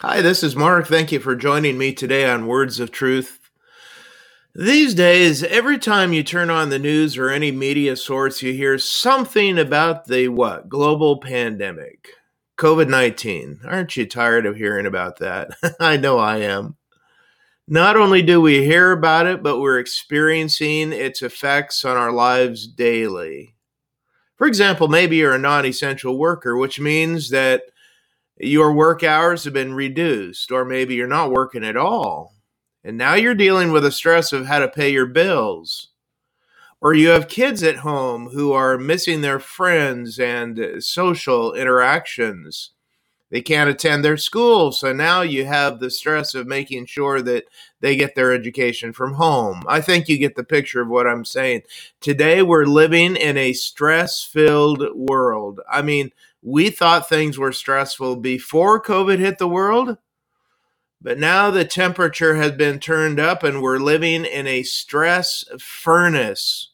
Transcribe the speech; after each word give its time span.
Hi, 0.00 0.20
this 0.20 0.42
is 0.42 0.56
Mark. 0.56 0.88
Thank 0.88 1.12
you 1.12 1.20
for 1.20 1.36
joining 1.36 1.78
me 1.78 1.92
today 1.92 2.28
on 2.28 2.48
Words 2.48 2.80
of 2.80 2.90
Truth. 2.90 3.38
These 4.52 4.92
days, 4.92 5.44
every 5.44 5.78
time 5.78 6.12
you 6.12 6.24
turn 6.24 6.50
on 6.50 6.68
the 6.68 6.80
news 6.80 7.16
or 7.16 7.30
any 7.30 7.52
media 7.52 7.94
source, 7.94 8.42
you 8.42 8.52
hear 8.52 8.76
something 8.76 9.56
about 9.56 10.06
the 10.06 10.28
what? 10.28 10.68
Global 10.68 11.20
pandemic. 11.20 12.08
COVID 12.58 12.88
19. 12.88 13.60
Aren't 13.64 13.96
you 13.96 14.04
tired 14.04 14.46
of 14.46 14.56
hearing 14.56 14.84
about 14.84 15.20
that? 15.20 15.50
I 15.80 15.96
know 15.96 16.18
I 16.18 16.38
am. 16.38 16.76
Not 17.68 17.96
only 17.96 18.20
do 18.20 18.40
we 18.40 18.64
hear 18.64 18.90
about 18.90 19.26
it, 19.26 19.44
but 19.44 19.60
we're 19.60 19.78
experiencing 19.78 20.92
its 20.92 21.22
effects 21.22 21.84
on 21.84 21.96
our 21.96 22.12
lives 22.12 22.66
daily. 22.66 23.54
For 24.36 24.48
example, 24.48 24.88
maybe 24.88 25.16
you're 25.16 25.36
a 25.36 25.38
non 25.38 25.64
essential 25.64 26.18
worker, 26.18 26.56
which 26.56 26.80
means 26.80 27.30
that 27.30 27.62
your 28.38 28.72
work 28.72 29.02
hours 29.02 29.44
have 29.44 29.52
been 29.54 29.74
reduced, 29.74 30.50
or 30.50 30.64
maybe 30.64 30.94
you're 30.94 31.06
not 31.06 31.30
working 31.30 31.64
at 31.64 31.76
all 31.76 32.34
and 32.84 32.98
now 32.98 33.14
you're 33.14 33.34
dealing 33.34 33.72
with 33.72 33.82
the 33.82 33.90
stress 33.90 34.32
of 34.32 34.46
how 34.46 34.58
to 34.58 34.68
pay 34.68 34.92
your 34.92 35.06
bills. 35.06 35.88
Or 36.82 36.92
you 36.92 37.08
have 37.08 37.28
kids 37.28 37.62
at 37.62 37.76
home 37.76 38.28
who 38.28 38.52
are 38.52 38.76
missing 38.76 39.22
their 39.22 39.38
friends 39.38 40.18
and 40.18 40.84
social 40.84 41.54
interactions. 41.54 42.72
They 43.30 43.40
can't 43.40 43.70
attend 43.70 44.04
their 44.04 44.18
school. 44.18 44.70
So 44.70 44.92
now 44.92 45.22
you 45.22 45.46
have 45.46 45.80
the 45.80 45.90
stress 45.90 46.34
of 46.34 46.46
making 46.46 46.84
sure 46.86 47.22
that 47.22 47.44
they 47.80 47.96
get 47.96 48.14
their 48.14 48.32
education 48.32 48.92
from 48.92 49.14
home. 49.14 49.62
I 49.66 49.80
think 49.80 50.08
you 50.08 50.18
get 50.18 50.36
the 50.36 50.44
picture 50.44 50.82
of 50.82 50.88
what 50.88 51.06
I'm 51.06 51.24
saying. 51.24 51.62
Today, 52.02 52.42
we're 52.42 52.66
living 52.66 53.16
in 53.16 53.38
a 53.38 53.54
stress 53.54 54.22
filled 54.22 54.84
world. 54.94 55.60
I 55.72 55.80
mean, 55.80 56.12
we 56.44 56.68
thought 56.68 57.08
things 57.08 57.38
were 57.38 57.52
stressful 57.52 58.16
before 58.16 58.80
COVID 58.80 59.18
hit 59.18 59.38
the 59.38 59.48
world. 59.48 59.96
But 61.00 61.18
now 61.18 61.50
the 61.50 61.64
temperature 61.64 62.34
has 62.36 62.52
been 62.52 62.78
turned 62.78 63.18
up 63.18 63.42
and 63.42 63.62
we're 63.62 63.78
living 63.78 64.26
in 64.26 64.46
a 64.46 64.62
stress 64.62 65.44
furnace. 65.58 66.70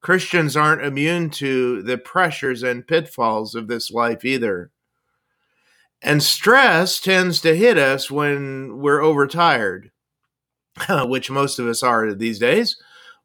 Christians 0.00 0.56
aren't 0.56 0.84
immune 0.84 1.30
to 1.30 1.82
the 1.82 1.96
pressures 1.96 2.64
and 2.64 2.86
pitfalls 2.86 3.54
of 3.54 3.68
this 3.68 3.90
life 3.90 4.24
either. 4.24 4.72
And 6.02 6.22
stress 6.22 7.00
tends 7.00 7.40
to 7.42 7.56
hit 7.56 7.78
us 7.78 8.10
when 8.10 8.78
we're 8.78 9.00
overtired, 9.00 9.92
which 10.88 11.30
most 11.30 11.60
of 11.60 11.68
us 11.68 11.84
are 11.84 12.12
these 12.12 12.40
days 12.40 12.76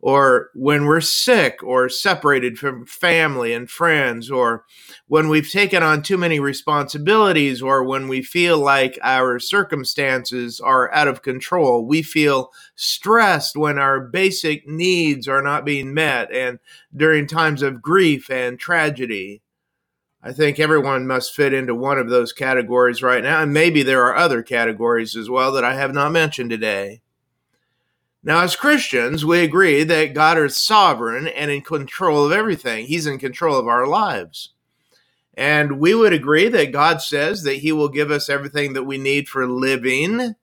or 0.02 0.50
when 0.53 0.86
we're 0.86 1.02
sick 1.02 1.61
or 1.61 1.89
separated 1.89 2.58
from 2.58 2.86
family 2.86 3.53
and 3.53 3.69
friends, 3.69 4.31
or 4.31 4.64
when 5.08 5.28
we've 5.28 5.50
taken 5.50 5.83
on 5.83 6.02
too 6.02 6.17
many 6.17 6.39
responsibilities, 6.39 7.61
or 7.61 7.83
when 7.83 8.08
we 8.08 8.22
feel 8.22 8.58
like 8.58 8.97
our 9.03 9.39
circumstances 9.39 10.59
are 10.61 10.94
out 10.94 11.09
of 11.09 11.22
control. 11.22 11.86
We 11.86 12.02
feel 12.02 12.52
stressed 12.75 13.58
when 13.58 13.78
our 13.78 14.00
basic 14.00 14.67
needs 14.67 15.28
are 15.28 15.41
not 15.41 15.66
being 15.66 15.94
met, 15.94 16.31
and 16.34 16.59
during 16.95 17.28
times 17.28 17.61
of 17.61 17.81
grief 17.81 18.30
and 18.30 18.58
tragedy. 18.58 19.41
I 20.22 20.34
think 20.34 20.59
everyone 20.59 21.08
must 21.08 21.34
fit 21.34 21.53
into 21.53 21.73
one 21.73 21.97
of 21.97 22.09
those 22.09 22.34
categories 22.34 23.02
right 23.02 23.23
now, 23.23 23.41
and 23.41 23.53
maybe 23.53 23.84
there 23.84 24.03
are 24.03 24.16
other 24.16 24.44
categories 24.44 25.16
as 25.16 25.30
well 25.30 25.52
that 25.53 25.63
I 25.63 25.75
have 25.75 25.94
not 25.94 26.11
mentioned 26.11 26.50
today. 26.50 27.02
Now, 28.22 28.42
as 28.42 28.56
Christians, 28.56 29.23
we 29.23 29.39
agree 29.39 29.84
that 29.84 30.14
God 30.14 30.38
is 30.38 30.58
sovereign 30.58 31.28
and 31.28 31.50
in 31.50 31.62
control 31.62 32.25
of 32.25 32.31
everything. 32.34 32.86
He's 32.86 33.08
in 33.08 33.17
control 33.17 33.58
of 33.58 33.67
our 33.67 33.88
lives. 33.88 34.53
And 35.36 35.80
we 35.80 35.95
would 35.95 36.12
agree 36.12 36.50
that 36.50 36.73
God 36.73 37.02
says 37.02 37.44
that 37.44 37.56
He 37.59 37.72
will 37.72 37.88
give 37.88 38.12
us 38.12 38.28
everything 38.28 38.73
that 38.73 38.84
we 38.84 38.97
need 38.97 39.30
for 39.30 39.47
living. 39.47 40.36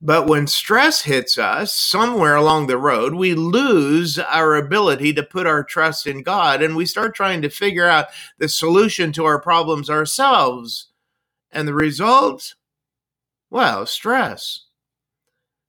But 0.00 0.26
when 0.26 0.46
stress 0.46 1.02
hits 1.02 1.36
us 1.36 1.74
somewhere 1.74 2.36
along 2.36 2.66
the 2.66 2.78
road, 2.78 3.14
we 3.14 3.34
lose 3.34 4.18
our 4.18 4.56
ability 4.56 5.12
to 5.14 5.22
put 5.22 5.46
our 5.46 5.62
trust 5.62 6.06
in 6.06 6.22
God 6.22 6.62
and 6.62 6.74
we 6.74 6.86
start 6.86 7.14
trying 7.14 7.42
to 7.42 7.50
figure 7.50 7.86
out 7.86 8.06
the 8.38 8.48
solution 8.48 9.12
to 9.12 9.24
our 9.26 9.40
problems 9.40 9.90
ourselves. 9.90 10.88
And 11.52 11.68
the 11.68 11.74
result? 11.74 12.54
Well, 13.50 13.86
stress. 13.86 14.64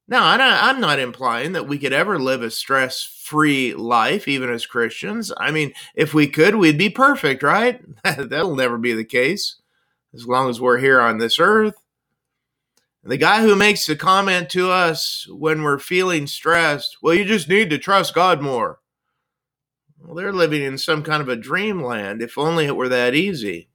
Now, 0.08 0.24
I'm 0.28 0.80
not 0.80 1.00
implying 1.00 1.54
that 1.54 1.68
we 1.68 1.80
could 1.80 1.94
ever 1.94 2.20
live 2.20 2.44
a 2.44 2.52
stress 2.52 3.02
free 3.02 3.74
life, 3.74 4.28
even 4.28 4.52
as 4.52 4.68
Christians. 4.68 5.32
I 5.38 5.50
mean, 5.50 5.74
if 5.96 6.14
we 6.14 6.28
could, 6.28 6.56
we'd 6.56 6.78
be 6.78 6.92
perfect, 6.92 7.42
right? 7.42 7.82
That'll 8.04 8.56
never 8.56 8.78
be 8.78 8.94
the 8.94 9.04
case 9.04 9.56
as 10.14 10.28
long 10.28 10.50
as 10.50 10.62
we're 10.62 10.78
here 10.78 11.02
on 11.02 11.18
this 11.18 11.40
earth. 11.40 11.76
The 13.04 13.18
guy 13.18 13.42
who 13.42 13.56
makes 13.56 13.86
the 13.86 13.96
comment 13.96 14.50
to 14.52 14.72
us 14.72 15.28
when 15.30 15.62
we're 15.62 15.80
feeling 15.80 16.26
stressed, 16.28 16.98
well, 17.02 17.14
you 17.14 17.26
just 17.26 17.50
need 17.50 17.70
to 17.72 17.78
trust 17.78 18.16
God 18.16 18.42
more. 18.42 18.80
Well, 20.00 20.16
they're 20.16 20.34
living 20.34 20.62
in 20.62 20.78
some 20.78 21.04
kind 21.04 21.22
of 21.22 21.30
a 21.30 21.36
dreamland, 21.36 22.22
if 22.22 22.38
only 22.38 22.66
it 22.66 22.76
were 22.76 22.90
that 22.90 23.16
easy. 23.16 23.70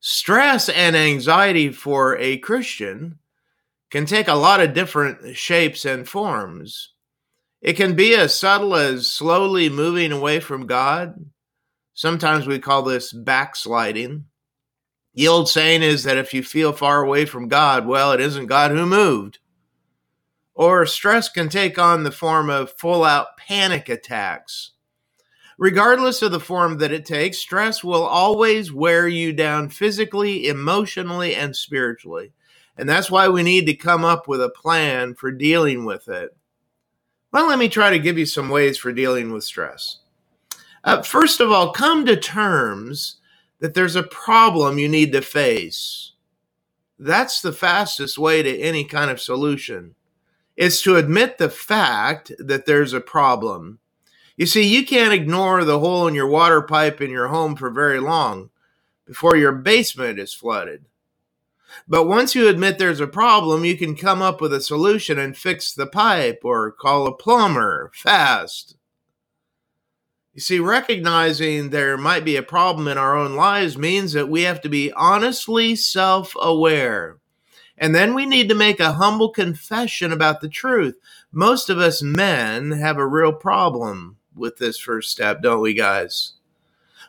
Stress 0.00 0.68
and 0.68 0.94
anxiety 0.94 1.70
for 1.70 2.16
a 2.18 2.38
Christian 2.38 3.18
can 3.90 4.06
take 4.06 4.28
a 4.28 4.34
lot 4.34 4.60
of 4.60 4.74
different 4.74 5.36
shapes 5.36 5.84
and 5.84 6.08
forms. 6.08 6.92
It 7.62 7.74
can 7.74 7.94
be 7.94 8.14
as 8.14 8.38
subtle 8.38 8.74
as 8.74 9.10
slowly 9.10 9.68
moving 9.68 10.12
away 10.12 10.40
from 10.40 10.66
God. 10.66 11.14
Sometimes 11.94 12.46
we 12.46 12.58
call 12.58 12.82
this 12.82 13.12
backsliding. 13.12 14.26
The 15.14 15.28
old 15.28 15.48
saying 15.48 15.82
is 15.82 16.04
that 16.04 16.18
if 16.18 16.34
you 16.34 16.42
feel 16.42 16.72
far 16.72 17.02
away 17.02 17.24
from 17.24 17.48
God, 17.48 17.86
well, 17.86 18.12
it 18.12 18.20
isn't 18.20 18.46
God 18.46 18.70
who 18.70 18.84
moved. 18.84 19.38
Or 20.54 20.84
stress 20.86 21.28
can 21.28 21.48
take 21.48 21.78
on 21.78 22.02
the 22.02 22.10
form 22.10 22.50
of 22.50 22.72
full 22.72 23.02
out 23.02 23.36
panic 23.38 23.88
attacks. 23.88 24.72
Regardless 25.58 26.20
of 26.20 26.32
the 26.32 26.40
form 26.40 26.78
that 26.78 26.92
it 26.92 27.06
takes, 27.06 27.38
stress 27.38 27.82
will 27.82 28.04
always 28.04 28.70
wear 28.70 29.08
you 29.08 29.32
down 29.32 29.70
physically, 29.70 30.48
emotionally, 30.48 31.34
and 31.34 31.56
spiritually. 31.56 32.32
And 32.76 32.88
that's 32.88 33.10
why 33.10 33.28
we 33.28 33.42
need 33.42 33.66
to 33.66 33.74
come 33.74 34.04
up 34.04 34.28
with 34.28 34.42
a 34.42 34.50
plan 34.50 35.14
for 35.14 35.30
dealing 35.30 35.84
with 35.84 36.08
it. 36.08 36.36
Well, 37.32 37.48
let 37.48 37.58
me 37.58 37.68
try 37.68 37.90
to 37.90 37.98
give 37.98 38.18
you 38.18 38.26
some 38.26 38.48
ways 38.48 38.78
for 38.78 38.92
dealing 38.92 39.32
with 39.32 39.44
stress. 39.44 39.98
Uh, 40.84 41.02
first 41.02 41.40
of 41.40 41.50
all, 41.50 41.72
come 41.72 42.06
to 42.06 42.16
terms 42.16 43.16
that 43.60 43.74
there's 43.74 43.96
a 43.96 44.02
problem 44.02 44.78
you 44.78 44.88
need 44.88 45.12
to 45.12 45.22
face. 45.22 46.12
That's 46.98 47.40
the 47.40 47.52
fastest 47.52 48.18
way 48.18 48.42
to 48.42 48.58
any 48.58 48.84
kind 48.84 49.10
of 49.10 49.20
solution. 49.20 49.94
It's 50.56 50.80
to 50.82 50.96
admit 50.96 51.36
the 51.36 51.50
fact 51.50 52.32
that 52.38 52.64
there's 52.64 52.92
a 52.92 53.00
problem. 53.00 53.78
You 54.36 54.46
see, 54.46 54.62
you 54.62 54.86
can't 54.86 55.12
ignore 55.12 55.64
the 55.64 55.78
hole 55.78 56.06
in 56.06 56.14
your 56.14 56.28
water 56.28 56.62
pipe 56.62 57.00
in 57.00 57.10
your 57.10 57.28
home 57.28 57.56
for 57.56 57.70
very 57.70 58.00
long 58.00 58.50
before 59.06 59.36
your 59.36 59.52
basement 59.52 60.18
is 60.18 60.32
flooded. 60.32 60.84
But 61.88 62.06
once 62.06 62.34
you 62.34 62.48
admit 62.48 62.78
there's 62.78 63.00
a 63.00 63.06
problem, 63.06 63.64
you 63.64 63.76
can 63.76 63.96
come 63.96 64.22
up 64.22 64.40
with 64.40 64.52
a 64.52 64.60
solution 64.60 65.18
and 65.18 65.36
fix 65.36 65.72
the 65.72 65.86
pipe 65.86 66.40
or 66.42 66.72
call 66.72 67.06
a 67.06 67.16
plumber 67.16 67.90
fast. 67.94 68.76
You 70.34 70.40
see, 70.40 70.58
recognizing 70.58 71.70
there 71.70 71.96
might 71.96 72.24
be 72.24 72.36
a 72.36 72.42
problem 72.42 72.88
in 72.88 72.98
our 72.98 73.16
own 73.16 73.36
lives 73.36 73.78
means 73.78 74.12
that 74.12 74.28
we 74.28 74.42
have 74.42 74.60
to 74.62 74.68
be 74.68 74.92
honestly 74.92 75.74
self 75.76 76.36
aware. 76.38 77.16
And 77.78 77.94
then 77.94 78.14
we 78.14 78.26
need 78.26 78.48
to 78.50 78.54
make 78.54 78.80
a 78.80 78.92
humble 78.92 79.30
confession 79.30 80.12
about 80.12 80.40
the 80.40 80.48
truth. 80.48 80.96
Most 81.32 81.70
of 81.70 81.78
us 81.78 82.02
men 82.02 82.72
have 82.72 82.98
a 82.98 83.06
real 83.06 83.32
problem 83.32 84.16
with 84.34 84.58
this 84.58 84.78
first 84.78 85.10
step, 85.10 85.42
don't 85.42 85.60
we, 85.60 85.74
guys? 85.74 86.34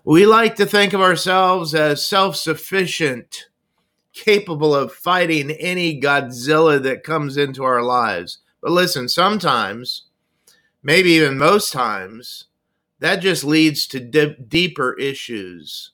We 0.06 0.26
like 0.26 0.56
to 0.56 0.66
think 0.66 0.94
of 0.94 1.02
ourselves 1.02 1.76
as 1.76 2.08
self 2.08 2.38
sufficient 2.38 3.48
capable 4.18 4.76
of 4.76 4.94
fighting 4.94 5.52
any 5.52 6.00
Godzilla 6.00 6.82
that 6.84 7.04
comes 7.04 7.38
into 7.38 7.64
our 7.64 7.84
lives. 7.84 8.40
But 8.62 8.72
listen, 8.72 9.08
sometimes, 9.08 10.04
maybe 10.82 11.12
even 11.12 11.38
most 11.38 11.72
times, 11.72 12.46
that 13.00 13.18
just 13.18 13.44
leads 13.44 13.88
to 13.88 14.00
deeper 14.00 14.98
issues. 14.98 15.92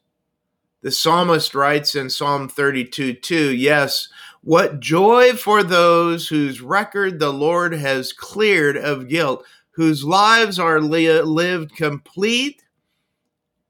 The 0.81 0.91
psalmist 0.91 1.55
writes 1.55 1.95
in 1.95 2.09
Psalm 2.09 2.49
32 2.49 3.13
2, 3.13 3.55
Yes, 3.55 4.09
what 4.41 4.79
joy 4.79 5.33
for 5.33 5.63
those 5.63 6.27
whose 6.27 6.61
record 6.61 7.19
the 7.19 7.31
Lord 7.31 7.73
has 7.73 8.11
cleared 8.11 8.77
of 8.77 9.07
guilt, 9.07 9.45
whose 9.71 10.03
lives 10.03 10.59
are 10.59 10.81
li- 10.81 11.21
lived 11.21 11.75
complete 11.75 12.63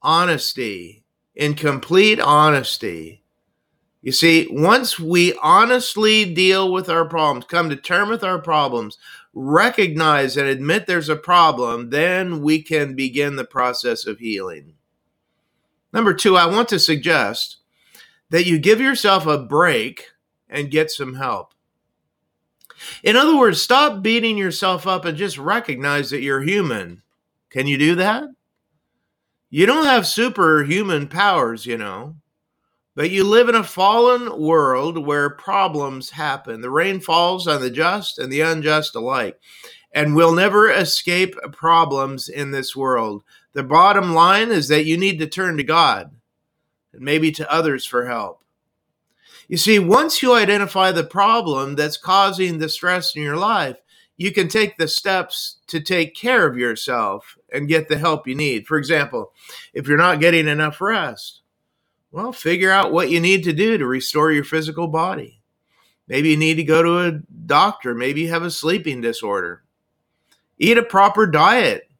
honesty, 0.02 1.04
in 1.34 1.54
complete 1.54 2.20
honesty. 2.20 3.23
You 4.04 4.12
see, 4.12 4.46
once 4.50 5.00
we 5.00 5.32
honestly 5.42 6.34
deal 6.34 6.70
with 6.70 6.90
our 6.90 7.06
problems, 7.08 7.46
come 7.46 7.70
to 7.70 7.76
terms 7.76 8.10
with 8.10 8.22
our 8.22 8.38
problems, 8.38 8.98
recognize 9.32 10.36
and 10.36 10.46
admit 10.46 10.86
there's 10.86 11.08
a 11.08 11.16
problem, 11.16 11.88
then 11.88 12.42
we 12.42 12.60
can 12.60 12.94
begin 12.94 13.36
the 13.36 13.46
process 13.46 14.06
of 14.06 14.18
healing. 14.18 14.74
Number 15.90 16.12
two, 16.12 16.36
I 16.36 16.44
want 16.44 16.68
to 16.68 16.78
suggest 16.78 17.56
that 18.28 18.44
you 18.44 18.58
give 18.58 18.78
yourself 18.78 19.26
a 19.26 19.38
break 19.38 20.08
and 20.50 20.70
get 20.70 20.90
some 20.90 21.14
help. 21.14 21.54
In 23.02 23.16
other 23.16 23.38
words, 23.38 23.62
stop 23.62 24.02
beating 24.02 24.36
yourself 24.36 24.86
up 24.86 25.06
and 25.06 25.16
just 25.16 25.38
recognize 25.38 26.10
that 26.10 26.20
you're 26.20 26.42
human. 26.42 27.02
Can 27.48 27.66
you 27.66 27.78
do 27.78 27.94
that? 27.94 28.24
You 29.48 29.64
don't 29.64 29.86
have 29.86 30.06
superhuman 30.06 31.08
powers, 31.08 31.64
you 31.64 31.78
know, 31.78 32.16
but 32.94 33.10
you 33.10 33.24
live 33.24 33.48
in 33.48 33.54
a 33.54 33.64
fallen 33.64 34.40
world 34.40 35.04
where 35.04 35.30
problems 35.30 36.10
happen. 36.10 36.60
The 36.60 36.70
rain 36.70 37.00
falls 37.00 37.48
on 37.48 37.60
the 37.60 37.70
just 37.70 38.18
and 38.18 38.32
the 38.32 38.40
unjust 38.40 38.94
alike, 38.94 39.38
and 39.92 40.14
we'll 40.14 40.34
never 40.34 40.70
escape 40.70 41.36
problems 41.52 42.28
in 42.28 42.50
this 42.50 42.76
world. 42.76 43.22
The 43.52 43.64
bottom 43.64 44.14
line 44.14 44.50
is 44.50 44.68
that 44.68 44.84
you 44.84 44.96
need 44.96 45.18
to 45.20 45.26
turn 45.26 45.56
to 45.56 45.64
God 45.64 46.10
and 46.92 47.02
maybe 47.02 47.32
to 47.32 47.52
others 47.52 47.84
for 47.84 48.06
help. 48.06 48.44
You 49.48 49.56
see, 49.56 49.78
once 49.78 50.22
you 50.22 50.34
identify 50.34 50.92
the 50.92 51.04
problem 51.04 51.74
that's 51.74 51.96
causing 51.96 52.58
the 52.58 52.68
stress 52.68 53.14
in 53.14 53.22
your 53.22 53.36
life, 53.36 53.76
you 54.16 54.32
can 54.32 54.48
take 54.48 54.76
the 54.76 54.88
steps 54.88 55.58
to 55.66 55.80
take 55.80 56.14
care 56.14 56.46
of 56.46 56.56
yourself 56.56 57.36
and 57.52 57.68
get 57.68 57.88
the 57.88 57.98
help 57.98 58.26
you 58.26 58.34
need. 58.34 58.66
For 58.66 58.78
example, 58.78 59.32
if 59.72 59.86
you're 59.86 59.98
not 59.98 60.20
getting 60.20 60.48
enough 60.48 60.80
rest, 60.80 61.42
well, 62.14 62.30
figure 62.30 62.70
out 62.70 62.92
what 62.92 63.10
you 63.10 63.18
need 63.18 63.42
to 63.42 63.52
do 63.52 63.76
to 63.76 63.86
restore 63.86 64.30
your 64.30 64.44
physical 64.44 64.86
body. 64.86 65.40
Maybe 66.06 66.30
you 66.30 66.36
need 66.36 66.54
to 66.54 66.62
go 66.62 66.80
to 66.80 66.98
a 67.00 67.20
doctor. 67.46 67.92
Maybe 67.92 68.20
you 68.20 68.28
have 68.28 68.44
a 68.44 68.52
sleeping 68.52 69.00
disorder. 69.00 69.64
Eat 70.56 70.78
a 70.78 70.84
proper 70.84 71.26
diet. 71.26 71.90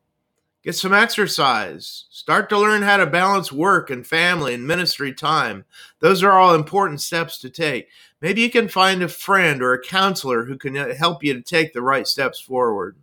Get 0.63 0.77
some 0.77 0.95
exercise. 0.95 2.05
Start 2.11 2.49
to 2.51 2.59
learn 2.61 2.83
how 2.83 2.99
to 2.99 3.07
balance 3.07 3.51
work 3.51 3.91
and 3.91 4.07
family 4.07 4.55
and 4.55 4.65
ministry 4.65 5.13
time. 5.13 5.65
Those 5.99 6.23
are 6.23 6.39
all 6.39 6.55
important 6.55 7.01
steps 7.01 7.39
to 7.39 7.51
take. 7.51 7.89
Maybe 8.21 8.41
you 8.41 8.51
can 8.51 8.69
find 8.69 9.03
a 9.03 9.09
friend 9.09 9.65
or 9.65 9.73
a 9.73 9.83
counselor 9.83 10.45
who 10.45 10.57
can 10.57 10.77
help 10.77 11.25
you 11.25 11.35
to 11.35 11.43
take 11.43 11.73
the 11.73 11.83
right 11.83 12.07
steps 12.07 12.39
forward. 12.39 12.97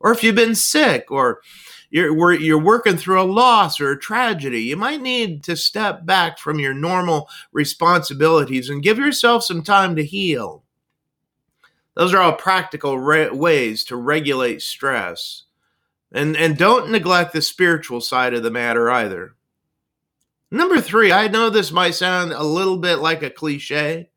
Or 0.00 0.12
if 0.12 0.24
you've 0.24 0.34
been 0.34 0.54
sick 0.54 1.10
or 1.10 1.42
you're, 1.90 2.34
you're 2.34 2.62
working 2.62 2.96
through 2.96 3.20
a 3.20 3.22
loss 3.22 3.80
or 3.80 3.90
a 3.90 3.98
tragedy, 3.98 4.62
you 4.62 4.76
might 4.76 5.00
need 5.00 5.42
to 5.44 5.56
step 5.56 6.04
back 6.04 6.38
from 6.38 6.58
your 6.58 6.74
normal 6.74 7.28
responsibilities 7.52 8.68
and 8.68 8.82
give 8.82 8.98
yourself 8.98 9.44
some 9.44 9.62
time 9.62 9.96
to 9.96 10.04
heal. 10.04 10.62
Those 11.94 12.14
are 12.14 12.20
all 12.20 12.34
practical 12.34 12.98
re- 12.98 13.30
ways 13.30 13.84
to 13.84 13.96
regulate 13.96 14.62
stress. 14.62 15.44
And, 16.12 16.36
and 16.36 16.56
don't 16.56 16.90
neglect 16.90 17.32
the 17.32 17.42
spiritual 17.42 18.00
side 18.00 18.34
of 18.34 18.42
the 18.42 18.50
matter 18.50 18.90
either. 18.90 19.34
Number 20.50 20.80
three, 20.80 21.12
I 21.12 21.28
know 21.28 21.50
this 21.50 21.72
might 21.72 21.94
sound 21.94 22.32
a 22.32 22.42
little 22.42 22.78
bit 22.78 22.96
like 22.96 23.22
a 23.22 23.28
cliche, 23.28 24.08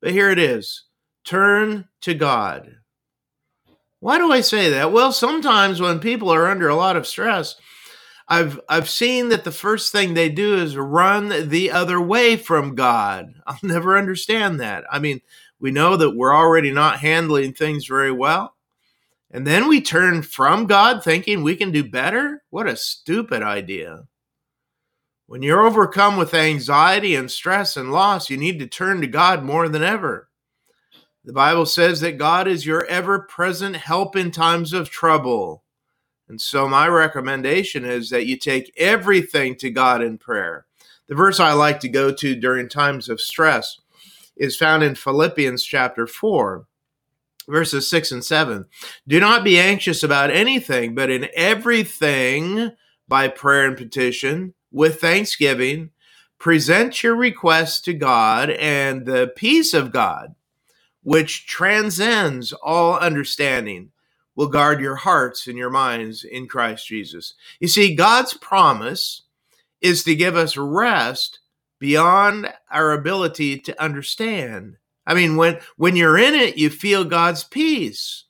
but 0.00 0.12
here 0.12 0.30
it 0.30 0.38
is 0.38 0.84
turn 1.24 1.88
to 2.02 2.14
God. 2.14 2.76
Why 4.02 4.18
do 4.18 4.32
I 4.32 4.40
say 4.40 4.68
that? 4.70 4.90
Well, 4.90 5.12
sometimes 5.12 5.80
when 5.80 6.00
people 6.00 6.28
are 6.28 6.48
under 6.48 6.68
a 6.68 6.74
lot 6.74 6.96
of 6.96 7.06
stress, 7.06 7.54
I've 8.26 8.58
I've 8.68 8.90
seen 8.90 9.28
that 9.28 9.44
the 9.44 9.52
first 9.52 9.92
thing 9.92 10.14
they 10.14 10.28
do 10.28 10.56
is 10.56 10.76
run 10.76 11.48
the 11.48 11.70
other 11.70 12.00
way 12.00 12.36
from 12.36 12.74
God. 12.74 13.32
I'll 13.46 13.60
never 13.62 13.96
understand 13.96 14.58
that. 14.58 14.82
I 14.90 14.98
mean, 14.98 15.20
we 15.60 15.70
know 15.70 15.96
that 15.96 16.16
we're 16.16 16.34
already 16.34 16.72
not 16.72 16.98
handling 16.98 17.52
things 17.52 17.86
very 17.86 18.10
well. 18.10 18.56
And 19.30 19.46
then 19.46 19.68
we 19.68 19.80
turn 19.80 20.22
from 20.22 20.66
God 20.66 21.04
thinking 21.04 21.44
we 21.44 21.54
can 21.54 21.70
do 21.70 21.88
better? 21.88 22.42
What 22.50 22.66
a 22.66 22.74
stupid 22.74 23.40
idea. 23.40 24.02
When 25.26 25.42
you're 25.42 25.64
overcome 25.64 26.16
with 26.16 26.34
anxiety 26.34 27.14
and 27.14 27.30
stress 27.30 27.76
and 27.76 27.92
loss, 27.92 28.30
you 28.30 28.36
need 28.36 28.58
to 28.58 28.66
turn 28.66 29.00
to 29.02 29.06
God 29.06 29.44
more 29.44 29.68
than 29.68 29.84
ever. 29.84 30.28
The 31.24 31.32
Bible 31.32 31.66
says 31.66 32.00
that 32.00 32.18
God 32.18 32.48
is 32.48 32.66
your 32.66 32.84
ever 32.86 33.20
present 33.20 33.76
help 33.76 34.16
in 34.16 34.30
times 34.30 34.72
of 34.72 34.90
trouble. 34.90 35.62
And 36.28 36.40
so, 36.40 36.68
my 36.68 36.88
recommendation 36.88 37.84
is 37.84 38.10
that 38.10 38.26
you 38.26 38.36
take 38.36 38.72
everything 38.76 39.54
to 39.56 39.70
God 39.70 40.02
in 40.02 40.18
prayer. 40.18 40.66
The 41.06 41.14
verse 41.14 41.38
I 41.38 41.52
like 41.52 41.80
to 41.80 41.88
go 41.88 42.12
to 42.12 42.34
during 42.34 42.68
times 42.68 43.08
of 43.08 43.20
stress 43.20 43.80
is 44.36 44.56
found 44.56 44.82
in 44.82 44.94
Philippians 44.94 45.62
chapter 45.64 46.06
4 46.06 46.66
verses 47.48 47.88
6 47.88 48.12
and 48.12 48.24
7. 48.24 48.66
Do 49.06 49.20
not 49.20 49.44
be 49.44 49.58
anxious 49.58 50.02
about 50.02 50.30
anything, 50.30 50.94
but 50.94 51.10
in 51.10 51.28
everything, 51.34 52.72
by 53.08 53.28
prayer 53.28 53.66
and 53.66 53.76
petition, 53.76 54.54
with 54.70 55.00
thanksgiving, 55.00 55.90
present 56.38 57.02
your 57.02 57.14
requests 57.14 57.80
to 57.82 57.94
God, 57.94 58.50
and 58.50 59.06
the 59.06 59.32
peace 59.36 59.74
of 59.74 59.92
God, 59.92 60.34
which 61.02 61.46
transcends 61.46 62.52
all 62.52 62.98
understanding, 62.98 63.90
will 64.34 64.48
guard 64.48 64.80
your 64.80 64.96
hearts 64.96 65.46
and 65.46 65.58
your 65.58 65.70
minds 65.70 66.24
in 66.24 66.46
Christ 66.46 66.86
Jesus. 66.86 67.34
You 67.60 67.68
see, 67.68 67.94
God's 67.94 68.34
promise 68.34 69.22
is 69.80 70.04
to 70.04 70.14
give 70.14 70.36
us 70.36 70.56
rest 70.56 71.40
beyond 71.78 72.52
our 72.70 72.92
ability 72.92 73.58
to 73.58 73.82
understand. 73.82 74.76
I 75.06 75.14
mean, 75.14 75.36
when 75.36 75.58
when 75.76 75.96
you're 75.96 76.16
in 76.16 76.34
it, 76.34 76.56
you 76.56 76.70
feel 76.70 77.04
God's 77.04 77.42
peace, 77.42 78.24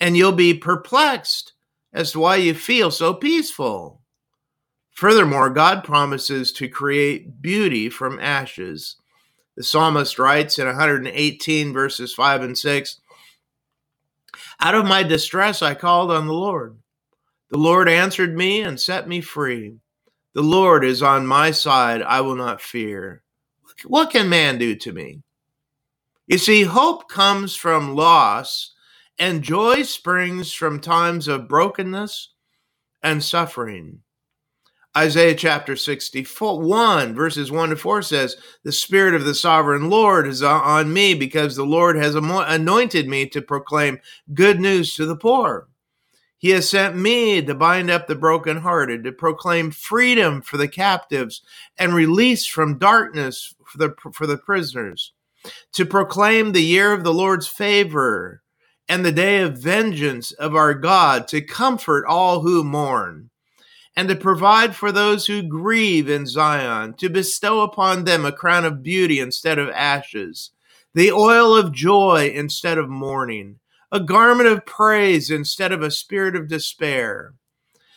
and 0.00 0.16
you'll 0.16 0.32
be 0.32 0.52
perplexed 0.52 1.52
as 1.92 2.12
to 2.12 2.18
why 2.18 2.36
you 2.36 2.54
feel 2.54 2.90
so 2.90 3.14
peaceful. 3.14 4.00
Furthermore, 4.90 5.48
God 5.48 5.84
promises 5.84 6.50
to 6.52 6.68
create 6.68 7.40
beauty 7.40 7.88
from 7.88 8.18
ashes. 8.18 8.96
The 9.58 9.64
psalmist 9.64 10.20
writes 10.20 10.60
in 10.60 10.66
118 10.66 11.72
verses 11.72 12.14
5 12.14 12.42
and 12.42 12.56
6 12.56 13.00
Out 14.60 14.74
of 14.76 14.86
my 14.86 15.02
distress 15.02 15.62
I 15.62 15.74
called 15.74 16.12
on 16.12 16.28
the 16.28 16.32
Lord. 16.32 16.78
The 17.50 17.58
Lord 17.58 17.88
answered 17.88 18.36
me 18.36 18.60
and 18.60 18.78
set 18.78 19.08
me 19.08 19.20
free. 19.20 19.74
The 20.32 20.44
Lord 20.44 20.84
is 20.84 21.02
on 21.02 21.26
my 21.26 21.50
side, 21.50 22.02
I 22.02 22.20
will 22.20 22.36
not 22.36 22.62
fear. 22.62 23.24
What 23.84 24.10
can 24.10 24.28
man 24.28 24.58
do 24.58 24.76
to 24.76 24.92
me? 24.92 25.22
You 26.28 26.38
see, 26.38 26.62
hope 26.62 27.08
comes 27.08 27.56
from 27.56 27.96
loss, 27.96 28.76
and 29.18 29.42
joy 29.42 29.82
springs 29.82 30.52
from 30.52 30.78
times 30.78 31.26
of 31.26 31.48
brokenness 31.48 32.32
and 33.02 33.24
suffering. 33.24 34.02
Isaiah 34.98 35.36
chapter 35.36 35.76
61, 35.76 37.14
verses 37.14 37.52
1 37.52 37.70
to 37.70 37.76
4 37.76 38.02
says, 38.02 38.36
The 38.64 38.72
Spirit 38.72 39.14
of 39.14 39.24
the 39.24 39.34
sovereign 39.34 39.88
Lord 39.88 40.26
is 40.26 40.42
on 40.42 40.92
me 40.92 41.14
because 41.14 41.54
the 41.54 41.64
Lord 41.64 41.94
has 41.94 42.16
anointed 42.16 43.06
me 43.06 43.28
to 43.28 43.40
proclaim 43.40 44.00
good 44.34 44.58
news 44.58 44.96
to 44.96 45.06
the 45.06 45.14
poor. 45.14 45.68
He 46.38 46.50
has 46.50 46.68
sent 46.68 46.96
me 46.96 47.40
to 47.42 47.54
bind 47.54 47.90
up 47.90 48.08
the 48.08 48.16
brokenhearted, 48.16 49.04
to 49.04 49.12
proclaim 49.12 49.70
freedom 49.70 50.42
for 50.42 50.56
the 50.56 50.66
captives 50.66 51.42
and 51.78 51.94
release 51.94 52.44
from 52.44 52.78
darkness 52.78 53.54
for 53.64 53.78
the, 53.78 53.94
for 54.12 54.26
the 54.26 54.38
prisoners 54.38 55.12
to 55.74 55.86
proclaim 55.86 56.50
the 56.50 56.62
year 56.62 56.92
of 56.92 57.04
the 57.04 57.14
Lord's 57.14 57.46
favor 57.46 58.42
and 58.88 59.04
the 59.04 59.12
day 59.12 59.42
of 59.42 59.58
vengeance 59.58 60.32
of 60.32 60.56
our 60.56 60.74
God, 60.74 61.28
to 61.28 61.40
comfort 61.40 62.04
all 62.04 62.40
who 62.40 62.64
mourn, 62.64 63.30
and 63.98 64.08
to 64.08 64.14
provide 64.14 64.76
for 64.76 64.92
those 64.92 65.26
who 65.26 65.42
grieve 65.42 66.08
in 66.08 66.24
Zion, 66.24 66.94
to 66.98 67.10
bestow 67.10 67.62
upon 67.62 68.04
them 68.04 68.24
a 68.24 68.30
crown 68.30 68.64
of 68.64 68.80
beauty 68.80 69.18
instead 69.18 69.58
of 69.58 69.70
ashes, 69.70 70.52
the 70.94 71.10
oil 71.10 71.56
of 71.56 71.72
joy 71.72 72.30
instead 72.32 72.78
of 72.78 72.88
mourning, 72.88 73.58
a 73.90 73.98
garment 73.98 74.48
of 74.48 74.64
praise 74.64 75.32
instead 75.32 75.72
of 75.72 75.82
a 75.82 75.90
spirit 75.90 76.36
of 76.36 76.46
despair. 76.46 77.34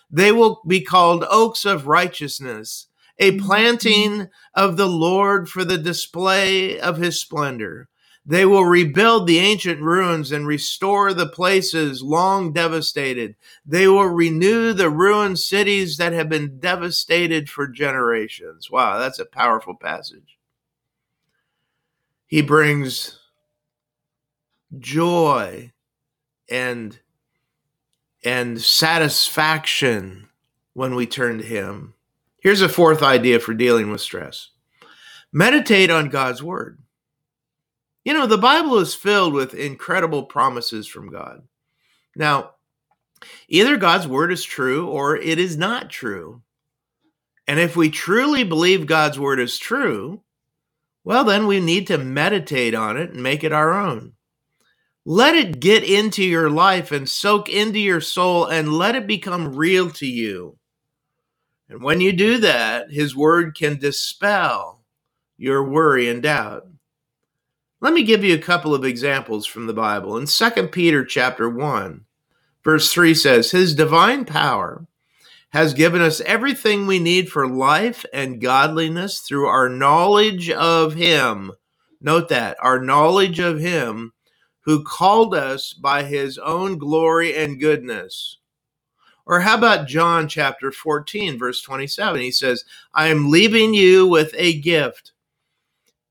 They 0.09 0.31
will 0.31 0.63
be 0.65 0.81
called 0.81 1.23
oaks 1.29 1.65
of 1.65 1.85
righteousness 1.85 2.87
a 3.19 3.33
mm-hmm. 3.33 3.45
planting 3.45 4.27
of 4.55 4.77
the 4.77 4.89
Lord 4.89 5.49
for 5.49 5.63
the 5.63 5.77
display 5.77 6.79
of 6.79 6.97
his 6.97 7.21
splendor. 7.21 7.89
They 8.25 8.45
will 8.45 8.65
rebuild 8.65 9.25
the 9.25 9.39
ancient 9.39 9.81
ruins 9.81 10.31
and 10.31 10.45
restore 10.45 11.13
the 11.13 11.27
places 11.27 12.03
long 12.03 12.53
devastated. 12.53 13.35
They 13.65 13.87
will 13.87 14.05
renew 14.05 14.73
the 14.73 14.91
ruined 14.91 15.39
cities 15.39 15.97
that 15.97 16.13
have 16.13 16.29
been 16.29 16.59
devastated 16.59 17.49
for 17.49 17.67
generations. 17.67 18.69
Wow, 18.69 18.99
that's 18.99 19.17
a 19.17 19.25
powerful 19.25 19.75
passage. 19.75 20.37
He 22.27 22.41
brings 22.41 23.19
joy 24.79 25.71
and 26.49 26.99
and 28.23 28.61
satisfaction 28.61 30.29
when 30.73 30.93
we 30.93 31.07
turn 31.07 31.39
to 31.39 31.43
him. 31.43 31.95
Here's 32.39 32.61
a 32.61 32.69
fourth 32.69 33.01
idea 33.01 33.39
for 33.39 33.53
dealing 33.53 33.91
with 33.91 33.99
stress 33.99 34.49
meditate 35.33 35.89
on 35.89 36.09
God's 36.09 36.43
word. 36.43 36.77
You 38.03 38.13
know, 38.13 38.25
the 38.25 38.37
Bible 38.37 38.79
is 38.79 38.95
filled 38.95 39.33
with 39.33 39.53
incredible 39.53 40.23
promises 40.23 40.87
from 40.87 41.11
God. 41.11 41.43
Now, 42.15 42.51
either 43.47 43.77
God's 43.77 44.07
word 44.07 44.31
is 44.31 44.43
true 44.43 44.87
or 44.87 45.15
it 45.15 45.37
is 45.37 45.57
not 45.57 45.89
true. 45.89 46.41
And 47.47 47.59
if 47.59 47.75
we 47.75 47.89
truly 47.89 48.43
believe 48.43 48.87
God's 48.87 49.19
word 49.19 49.39
is 49.39 49.59
true, 49.59 50.21
well, 51.03 51.23
then 51.23 51.47
we 51.47 51.59
need 51.59 51.87
to 51.87 51.97
meditate 51.97 52.75
on 52.75 52.97
it 52.97 53.11
and 53.11 53.23
make 53.23 53.43
it 53.43 53.51
our 53.51 53.73
own. 53.73 54.13
Let 55.03 55.35
it 55.35 55.59
get 55.59 55.83
into 55.83 56.23
your 56.23 56.49
life 56.49 56.91
and 56.91 57.09
soak 57.09 57.49
into 57.49 57.79
your 57.79 58.01
soul 58.01 58.45
and 58.45 58.73
let 58.73 58.95
it 58.95 59.07
become 59.07 59.55
real 59.55 59.89
to 59.91 60.05
you. 60.05 60.57
And 61.69 61.81
when 61.81 62.01
you 62.01 62.13
do 62.13 62.37
that, 62.39 62.91
His 62.91 63.15
Word 63.15 63.55
can 63.55 63.79
dispel 63.79 64.83
your 65.37 65.63
worry 65.63 66.07
and 66.07 66.21
doubt. 66.21 66.67
Let 67.83 67.95
me 67.95 68.03
give 68.03 68.23
you 68.23 68.35
a 68.35 68.39
couple 68.39 68.75
of 68.75 68.85
examples 68.85 69.47
from 69.47 69.65
the 69.65 69.73
Bible. 69.73 70.15
In 70.15 70.27
2 70.27 70.67
Peter 70.67 71.03
chapter 71.03 71.49
1, 71.49 72.05
verse 72.63 72.93
3 72.93 73.15
says, 73.15 73.49
His 73.49 73.73
divine 73.73 74.23
power 74.23 74.85
has 75.49 75.73
given 75.73 75.99
us 75.99 76.21
everything 76.21 76.85
we 76.85 76.99
need 76.99 77.27
for 77.27 77.47
life 77.47 78.05
and 78.13 78.39
godliness 78.39 79.21
through 79.21 79.47
our 79.47 79.67
knowledge 79.67 80.51
of 80.51 80.93
Him. 80.93 81.53
Note 81.99 82.29
that, 82.29 82.55
our 82.61 82.79
knowledge 82.79 83.39
of 83.39 83.59
Him 83.59 84.13
who 84.59 84.83
called 84.83 85.33
us 85.33 85.73
by 85.73 86.03
His 86.03 86.37
own 86.37 86.77
glory 86.77 87.35
and 87.35 87.59
goodness. 87.59 88.37
Or 89.25 89.39
how 89.39 89.57
about 89.57 89.87
John 89.87 90.27
chapter 90.27 90.71
14, 90.71 91.39
verse 91.39 91.63
27? 91.63 92.21
He 92.21 92.31
says, 92.31 92.63
I 92.93 93.07
am 93.07 93.31
leaving 93.31 93.73
you 93.73 94.05
with 94.05 94.35
a 94.37 94.59
gift, 94.61 95.13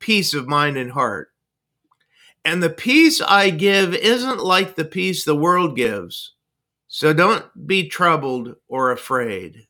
peace 0.01 0.35
of 0.35 0.49
mind 0.49 0.77
and 0.77 0.91
heart 0.91 1.30
and 2.45 2.63
the 2.63 2.71
peace 2.71 3.21
I 3.21 3.51
give 3.51 3.95
isn't 3.95 4.43
like 4.43 4.75
the 4.75 4.85
peace 4.85 5.25
the 5.25 5.37
world 5.37 5.77
gives. 5.77 6.35
So 6.89 7.13
don't 7.13 7.45
be 7.67 7.89
troubled 7.89 8.57
or 8.69 8.91
afraid. 8.91 9.67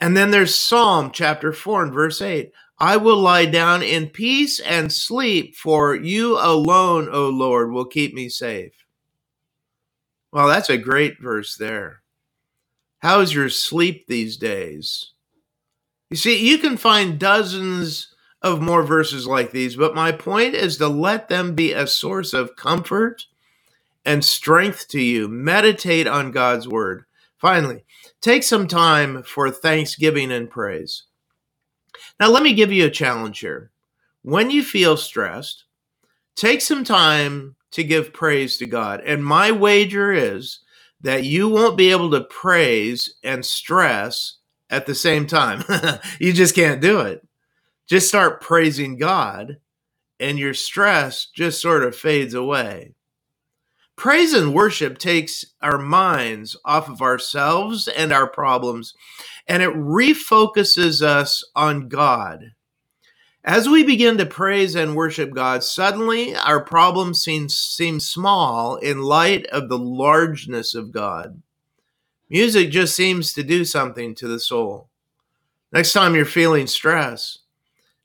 And 0.00 0.16
then 0.16 0.30
there's 0.30 0.54
Psalm 0.54 1.10
chapter 1.12 1.52
4 1.52 1.84
and 1.84 1.92
verse 1.92 2.20
8. 2.20 2.52
I 2.80 2.96
will 2.96 3.18
lie 3.18 3.46
down 3.46 3.82
in 3.82 4.08
peace 4.08 4.60
and 4.60 4.92
sleep, 4.92 5.56
for 5.56 5.94
you 5.94 6.38
alone, 6.38 7.08
O 7.10 7.28
Lord, 7.28 7.72
will 7.72 7.84
keep 7.84 8.14
me 8.14 8.28
safe. 8.28 8.84
Well, 10.32 10.48
that's 10.48 10.70
a 10.70 10.78
great 10.78 11.20
verse 11.20 11.56
there. 11.56 12.02
How's 12.98 13.32
your 13.32 13.48
sleep 13.48 14.06
these 14.06 14.36
days? 14.36 15.12
You 16.10 16.16
see, 16.16 16.48
you 16.48 16.58
can 16.58 16.76
find 16.76 17.18
dozens 17.18 18.14
of 18.48 18.62
more 18.62 18.82
verses 18.82 19.26
like 19.26 19.52
these, 19.52 19.76
but 19.76 19.94
my 19.94 20.10
point 20.10 20.54
is 20.54 20.76
to 20.78 20.88
let 20.88 21.28
them 21.28 21.54
be 21.54 21.72
a 21.72 21.86
source 21.86 22.32
of 22.32 22.56
comfort 22.56 23.26
and 24.04 24.24
strength 24.24 24.88
to 24.88 25.00
you. 25.00 25.28
Meditate 25.28 26.06
on 26.06 26.32
God's 26.32 26.66
word. 26.66 27.04
Finally, 27.36 27.84
take 28.20 28.42
some 28.42 28.66
time 28.66 29.22
for 29.22 29.50
thanksgiving 29.50 30.32
and 30.32 30.50
praise. 30.50 31.04
Now, 32.18 32.30
let 32.30 32.42
me 32.42 32.54
give 32.54 32.72
you 32.72 32.86
a 32.86 32.90
challenge 32.90 33.40
here. 33.40 33.70
When 34.22 34.50
you 34.50 34.62
feel 34.62 34.96
stressed, 34.96 35.64
take 36.34 36.60
some 36.60 36.84
time 36.84 37.54
to 37.72 37.84
give 37.84 38.12
praise 38.12 38.56
to 38.58 38.66
God. 38.66 39.02
And 39.04 39.24
my 39.24 39.52
wager 39.52 40.12
is 40.12 40.60
that 41.02 41.24
you 41.24 41.48
won't 41.48 41.76
be 41.76 41.90
able 41.90 42.10
to 42.10 42.22
praise 42.22 43.14
and 43.22 43.44
stress 43.44 44.38
at 44.70 44.86
the 44.86 44.94
same 44.94 45.26
time. 45.26 45.62
you 46.18 46.32
just 46.32 46.54
can't 46.54 46.80
do 46.80 47.00
it 47.00 47.27
just 47.88 48.06
start 48.06 48.40
praising 48.40 48.98
God 48.98 49.58
and 50.20 50.38
your 50.38 50.54
stress 50.54 51.26
just 51.26 51.60
sort 51.60 51.82
of 51.82 51.96
fades 51.96 52.34
away. 52.34 52.94
Praise 53.96 54.32
and 54.32 54.54
worship 54.54 54.98
takes 54.98 55.44
our 55.60 55.78
minds 55.78 56.56
off 56.64 56.88
of 56.88 57.02
ourselves 57.02 57.88
and 57.88 58.12
our 58.12 58.28
problems, 58.28 58.94
and 59.48 59.60
it 59.62 59.74
refocuses 59.74 61.02
us 61.02 61.42
on 61.56 61.88
God. 61.88 62.52
As 63.42 63.68
we 63.68 63.82
begin 63.82 64.18
to 64.18 64.26
praise 64.26 64.74
and 64.74 64.94
worship 64.94 65.32
God, 65.34 65.64
suddenly 65.64 66.36
our 66.36 66.62
problems 66.62 67.22
seem, 67.22 67.48
seem 67.48 67.98
small 67.98 68.76
in 68.76 69.02
light 69.02 69.46
of 69.46 69.68
the 69.68 69.78
largeness 69.78 70.74
of 70.74 70.92
God. 70.92 71.42
Music 72.28 72.70
just 72.70 72.94
seems 72.94 73.32
to 73.32 73.42
do 73.42 73.64
something 73.64 74.14
to 74.16 74.28
the 74.28 74.38
soul. 74.38 74.90
Next 75.72 75.92
time 75.92 76.14
you're 76.14 76.24
feeling 76.24 76.66
stress, 76.66 77.38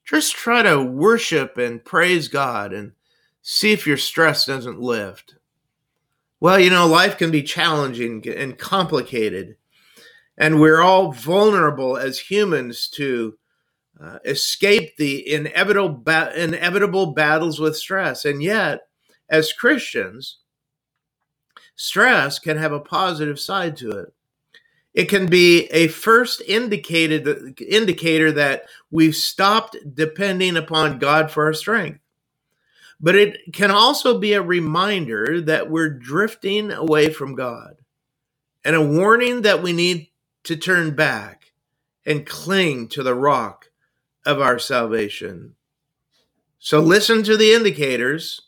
just 0.05 0.35
try 0.35 0.61
to 0.61 0.83
worship 0.83 1.57
and 1.57 1.83
praise 1.83 2.27
God 2.27 2.73
and 2.73 2.93
see 3.41 3.71
if 3.71 3.87
your 3.87 3.97
stress 3.97 4.45
doesn't 4.45 4.79
lift. 4.79 5.35
Well, 6.39 6.59
you 6.59 6.69
know, 6.69 6.87
life 6.87 7.17
can 7.17 7.31
be 7.31 7.43
challenging 7.43 8.27
and 8.27 8.57
complicated, 8.57 9.55
and 10.37 10.59
we're 10.59 10.81
all 10.81 11.13
vulnerable 11.13 11.95
as 11.95 12.19
humans 12.19 12.89
to 12.95 13.37
uh, 14.01 14.19
escape 14.25 14.97
the 14.97 15.31
inevitable 15.31 15.89
ba- 15.89 16.33
inevitable 16.35 17.13
battles 17.13 17.59
with 17.59 17.77
stress. 17.77 18.25
And 18.25 18.43
yet, 18.43 18.81
as 19.29 19.53
Christians, 19.53 20.39
stress 21.75 22.39
can 22.39 22.57
have 22.57 22.73
a 22.73 22.79
positive 22.79 23.39
side 23.39 23.77
to 23.77 23.91
it. 23.91 24.13
It 24.93 25.05
can 25.09 25.25
be 25.25 25.65
a 25.65 25.87
first 25.87 26.41
indicated 26.41 27.59
indicator 27.59 28.31
that 28.33 28.65
we've 28.91 29.15
stopped 29.15 29.75
depending 29.93 30.55
upon 30.55 30.99
God 30.99 31.31
for 31.31 31.45
our 31.45 31.53
strength. 31.53 31.99
But 33.01 33.15
it 33.15 33.53
can 33.53 33.71
also 33.71 34.19
be 34.19 34.33
a 34.33 34.41
reminder 34.41 35.41
that 35.41 35.69
we're 35.69 35.89
drifting 35.89 36.71
away 36.71 37.09
from 37.09 37.35
God 37.35 37.75
and 38.63 38.75
a 38.75 38.85
warning 38.85 39.41
that 39.41 39.61
we 39.61 39.73
need 39.73 40.09
to 40.43 40.55
turn 40.55 40.95
back 40.95 41.51
and 42.05 42.25
cling 42.25 42.87
to 42.89 43.03
the 43.03 43.15
rock 43.15 43.71
of 44.25 44.39
our 44.39 44.59
salvation. 44.59 45.55
So 46.59 46.79
listen 46.79 47.23
to 47.23 47.35
the 47.35 47.53
indicators, 47.53 48.41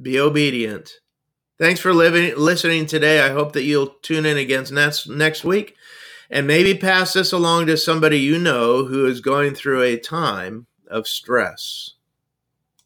be 0.00 0.18
obedient. 0.18 1.00
Thanks 1.60 1.78
for 1.78 1.92
living, 1.92 2.32
listening 2.38 2.86
today. 2.86 3.20
I 3.20 3.28
hope 3.28 3.52
that 3.52 3.64
you'll 3.64 3.94
tune 4.00 4.24
in 4.24 4.38
again 4.38 4.64
next, 4.72 5.06
next 5.10 5.44
week 5.44 5.76
and 6.30 6.46
maybe 6.46 6.72
pass 6.72 7.12
this 7.12 7.32
along 7.32 7.66
to 7.66 7.76
somebody 7.76 8.18
you 8.18 8.38
know 8.38 8.86
who 8.86 9.04
is 9.04 9.20
going 9.20 9.54
through 9.54 9.82
a 9.82 9.98
time 9.98 10.66
of 10.88 11.06
stress. 11.06 11.96